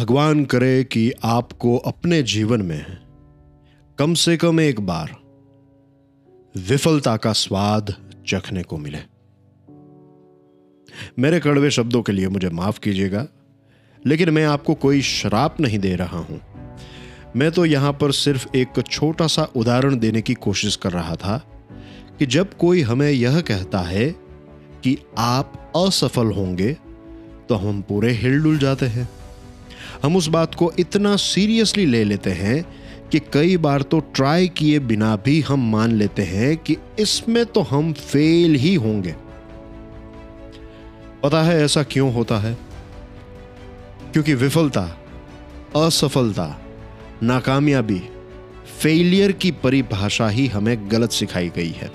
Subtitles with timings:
[0.00, 2.84] भगवान करे कि आपको अपने जीवन में
[3.98, 5.10] कम से कम एक बार
[6.54, 7.94] विफलता का स्वाद
[8.28, 8.98] चखने को मिले।
[11.18, 13.26] मेरे कड़वे शब्दों के लिए मुझे माफ़ कीजिएगा,
[14.06, 16.40] लेकिन मैं आपको कोई शराप नहीं दे रहा हूँ।
[17.36, 21.38] मैं तो यहाँ पर सिर्फ़ एक छोटा सा उदाहरण देने की कोशिश कर रहा था
[22.18, 24.10] कि जब कोई हमें यह कहता है
[24.84, 26.72] कि आप असफल होंगे
[27.48, 29.08] तो हम पूरे हिलडुल जाते हैं।
[30.02, 32.64] हम उस बात को इतना सीरियसली ले लेते हैं
[33.08, 37.60] कि कई बार तो ट्राई किए बिना भी हम मान लेते हैं कि इसमें तो
[37.60, 39.14] हम फेल ही होंगे।
[41.22, 42.58] पता है ऐसा क्यों होता है?
[44.12, 45.00] क्योंकि विफलता,
[45.76, 46.60] असफलता,
[47.22, 48.02] नाकामयाबी
[48.80, 51.90] फेलियर की परिभाषा ही हमें गलत सिखाई गई है।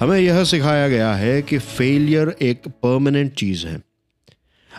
[0.00, 3.91] हमें यह सिखाया गया है कि फेलियर एक परमानेंट चीज़ है।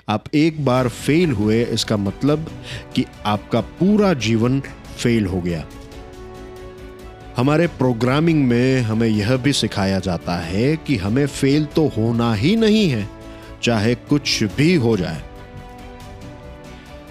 [0.09, 2.51] आप एक बार फेल हुए, इसका मतलब
[2.95, 4.59] कि आपका पूरा जीवन
[4.97, 5.65] फेल हो गया।
[7.37, 12.55] हमारे प्रोग्रामिंग में हमें यह भी सिखाया जाता है कि हमें फेल तो होना ही
[12.55, 13.09] नहीं है,
[13.63, 15.23] चाहे कुछ भी हो जाए।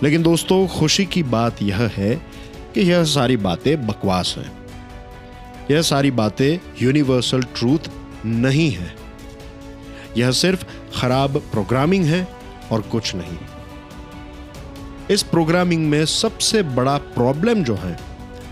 [0.02, 2.14] लेकिन दोस्तों, खुशी की बात यह है
[2.74, 4.52] कि यह सारी बातें बकवास हैं।
[5.70, 7.90] यह सारी बातें यूनिवर्सल ट्रूथ
[8.26, 8.94] नहीं है।
[10.16, 10.64] यह सिर्फ़
[11.00, 12.41] खराब प्रोग्रामिंग है
[12.72, 13.38] और कुछ नहीं।
[15.10, 17.98] इस प्रोग्रामिंग में सबसे बड़ा प्रॉब्लम जो है,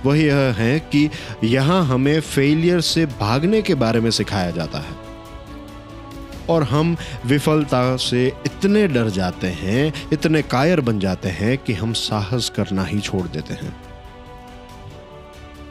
[0.06, 1.10] वह यह है कि
[1.44, 5.10] यहाँ हमें फेलियर से भागने के बारे में सिखाया जाता है।
[6.50, 6.96] और हम
[7.26, 12.84] विफलता से इतने डर जाते हैं, इतने कायर बन जाते हैं कि हम साहस करना
[12.84, 13.76] ही छोड़ देते हैं।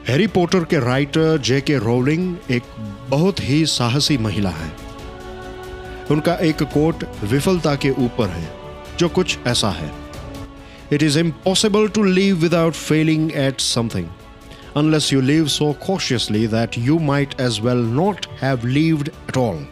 [0.08, 2.62] हैरी पॉटर के राइटर जे के रोलिंग एक
[3.08, 4.89] बहुत ही साहसी महिला है।
[6.10, 8.48] उनका एक कोट विफलता के ऊपर है,
[8.98, 9.90] जो कुछ ऐसा है।
[10.92, 14.06] It is impossible to live without failing at something
[14.76, 19.66] unless you live so cautiously that you might as well not have lived at all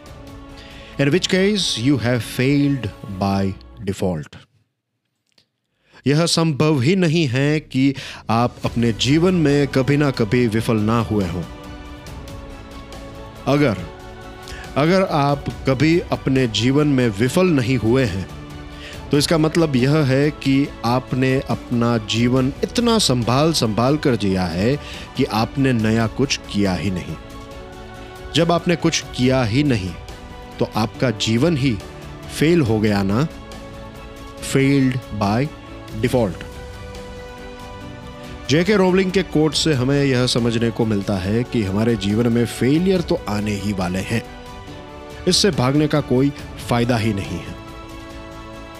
[1.01, 2.87] in which case you have failed
[3.19, 4.35] by default
[6.07, 7.93] यह संभव ही नहीं है कि
[8.29, 11.43] आप अपने जीवन में कभी ना कभी विफल ना हुए हों।
[13.47, 13.77] अगर
[14.79, 18.27] अगर आप कभी अपने जीवन में विफल नहीं हुए हैं
[19.11, 24.75] तो इसका मतलब यह है कि आपने अपना जीवन इतना संभाल संभाल कर जिया है
[25.17, 27.15] कि आपने नया कुछ किया ही नहीं।
[28.35, 29.93] जब आपने कुछ किया ही नहीं
[30.59, 31.77] तो आपका जीवन ही
[32.39, 33.27] फेल हो गया ना?
[34.53, 35.49] Failed by
[36.01, 36.43] default
[38.49, 42.45] J K Rowling के कोट से हमें यह समझने को मिलता है कि हमारे जीवन में
[42.45, 44.38] फेलियर तो आने ही वाले हैं।
[45.29, 46.29] इससे भागने का कोई
[46.69, 47.57] फ़ायदा ही नहीं है।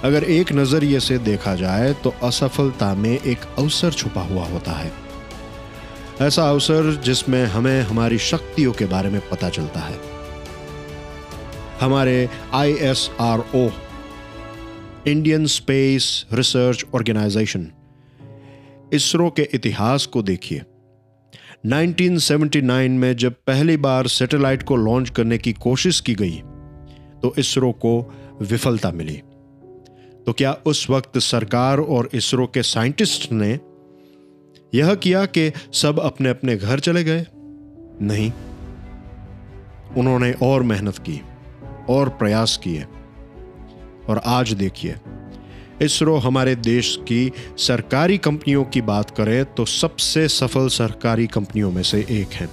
[0.04, 4.92] अगर एक नज़रिए से देखा जाए तो असफलता में एक अवसर छुपा हुआ होता है।
[6.22, 10.00] ऐसा अवसर जिसमें हमें हमारी शक्तियों के बारे में पता चलता है।
[11.82, 13.70] हमारे I S R O
[15.08, 17.68] Indian Space Research Organisation
[18.94, 20.62] ISRO के इतिहास को देखिए।
[21.66, 26.42] 1979 में जब पहली बार सैटेलाइट को लॉन्च करने की कोशिश की गई
[27.22, 29.22] तो इसरो को विफलता मिली।
[30.26, 33.60] तो क्या उस वक्त सरकार और इसरो के साइंटिस्ट ने
[34.74, 37.26] यह किया कि सब अपने अपने घर चले गए?
[38.02, 38.32] नहीं।
[39.98, 41.22] उन्होंने और मेहनत की,
[41.90, 42.84] और प्रयास किए,
[44.10, 44.96] और आज देखिए
[45.82, 51.84] इसरो हमारे देश की सरकारी कंपनियों की बात करें तो सबसे सफल सरकारी कंपनियों में
[51.84, 52.50] से एक है।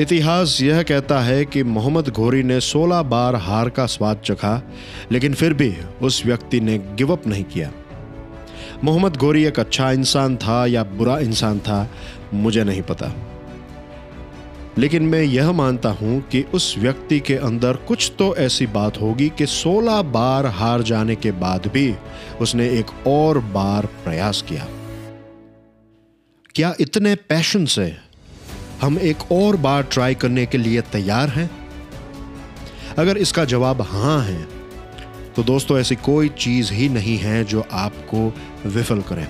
[0.00, 4.62] इतिहास यह कहता है कि मोहम्मद घोरी ने 16 बार हार का स्वाद चखा,
[5.12, 7.70] लेकिन फिर भी उस व्यक्ति ने गिवअप नहीं किया।
[8.84, 11.90] मोहम्मद घोरी एक अच्छा इंसान था या बुरा इंसान था,
[12.34, 13.06] मुझे नहीं पता।
[14.78, 19.28] लेकिन मैं यह मानता हूँ कि उस व्यक्ति के अंदर कुछ तो ऐसी बात होगी
[19.28, 21.94] कि 16 बार हार जाने के बाद भी
[22.40, 24.66] उसने एक और बार प्रयास किया।
[26.54, 27.96] क्या इतने पैशन से
[28.80, 31.50] हम एक और बार ट्राई करने के लिए तैयार हैं?
[32.98, 34.42] अगर इसका जवाब हाँ है
[35.36, 38.32] तो दोस्तों ऐसी कोई चीज़ ही नहीं है जो आपको
[38.66, 39.26] विफल करे।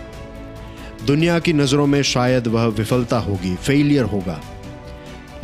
[1.06, 4.40] दुनिया की नज़रों में शायद वह विफलता होगी फेलियर होगा।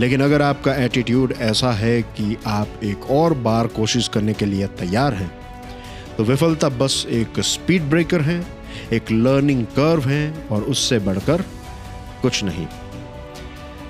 [0.00, 4.66] लेकिन अगर आपका एटीट्यूड ऐसा है कि आप एक और बार कोशिश करने के लिए
[4.66, 5.30] तैयार हैं
[6.16, 8.46] तो विफलता बस एक स्पीड ब्रेकर है,
[8.92, 11.42] एक लर्निंग कर्व है और उससे बढ़कर
[12.22, 12.66] कुछ नहीं।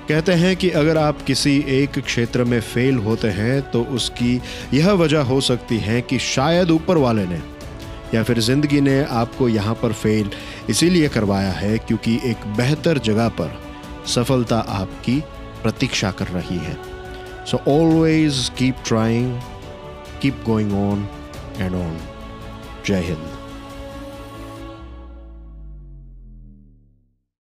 [0.09, 4.41] कहते हैं कि अगर आप किसी एक क्षेत्र में फेल होते हैं तो उसकी
[4.73, 7.41] यह वजह हो सकती है कि शायद ऊपर वाले ने
[8.13, 10.29] या फिर ज़िंदगी ने आपको यहाँ पर फेल
[10.69, 13.61] इसीलिए करवाया है क्योंकि एक बेहतर जगह पर
[14.07, 15.23] सफलता आपकी
[15.65, 16.77] प्रतीक्षा कर रही है।
[17.45, 19.39] So always keep trying
[20.21, 21.07] keep going on
[21.57, 21.97] and on
[22.87, 23.34] जय हिंद।